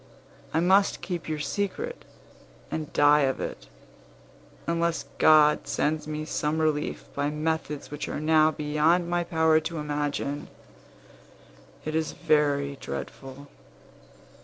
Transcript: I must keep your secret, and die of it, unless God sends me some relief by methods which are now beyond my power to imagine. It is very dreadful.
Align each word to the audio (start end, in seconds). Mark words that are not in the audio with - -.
I 0.51 0.59
must 0.59 1.03
keep 1.03 1.29
your 1.29 1.37
secret, 1.37 2.05
and 2.71 2.91
die 2.91 3.19
of 3.21 3.39
it, 3.39 3.67
unless 4.65 5.05
God 5.19 5.67
sends 5.67 6.07
me 6.07 6.25
some 6.25 6.57
relief 6.59 7.05
by 7.13 7.29
methods 7.29 7.91
which 7.91 8.09
are 8.09 8.19
now 8.19 8.49
beyond 8.49 9.07
my 9.07 9.23
power 9.23 9.59
to 9.59 9.77
imagine. 9.77 10.47
It 11.85 11.93
is 11.93 12.13
very 12.13 12.77
dreadful. 12.81 13.47